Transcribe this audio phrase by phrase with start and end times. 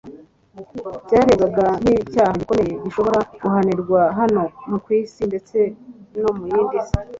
[1.05, 4.43] byarebwaga nk'icyaha gikomeye gishobora guhanirwa hano
[4.83, 5.57] ku isi ndetse
[6.21, 6.97] no mu yindi si;